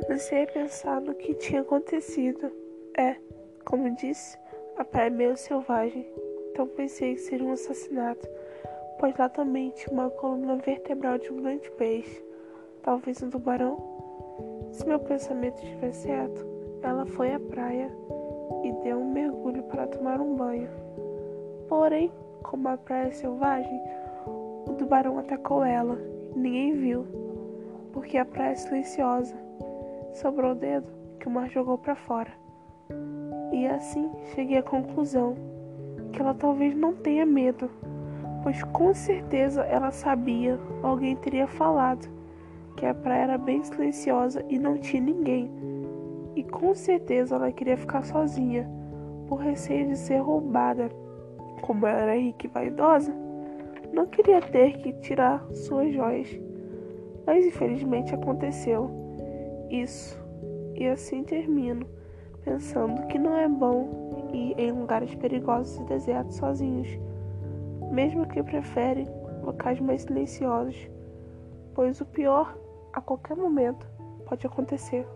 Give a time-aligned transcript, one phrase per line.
[0.00, 2.50] Comecei a pensar no que tinha acontecido.
[2.96, 3.16] É,
[3.64, 4.38] como disse,
[4.76, 6.06] a praia é meio selvagem,
[6.50, 8.26] então pensei que seria um assassinato,
[8.98, 12.24] pois lá também tinha uma coluna vertebral de um grande peixe,
[12.82, 13.76] talvez um tubarão.
[14.72, 16.46] Se meu pensamento estiver certo,
[16.82, 17.90] ela foi à praia
[18.64, 20.68] e deu um mergulho para tomar um banho.
[21.68, 22.10] Porém,
[22.42, 23.80] como a praia é selvagem,
[24.26, 25.98] o tubarão atacou ela
[26.38, 27.06] ninguém viu,
[27.92, 29.34] porque a praia é silenciosa.
[30.20, 30.90] Sobrou o dedo
[31.20, 32.32] que o mar jogou para fora.
[33.52, 35.36] E assim cheguei à conclusão
[36.12, 37.70] que ela talvez não tenha medo,
[38.42, 42.08] pois com certeza ela sabia, alguém teria falado,
[42.76, 45.48] que a praia era bem silenciosa e não tinha ninguém.
[46.34, 48.68] E com certeza ela queria ficar sozinha,
[49.28, 50.90] por receio de ser roubada
[51.62, 53.14] como ela era rica e vaidosa,
[53.92, 56.28] não queria ter que tirar suas joias.
[57.24, 59.06] Mas infelizmente aconteceu
[59.70, 60.18] isso.
[60.74, 61.86] E assim termino,
[62.44, 66.88] pensando que não é bom ir em lugares perigosos e desertos sozinhos,
[67.90, 69.06] mesmo que preferem
[69.42, 70.88] locais mais silenciosos,
[71.74, 72.56] pois o pior
[72.92, 73.86] a qualquer momento
[74.26, 75.06] pode acontecer.